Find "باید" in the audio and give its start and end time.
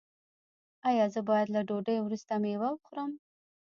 1.29-1.47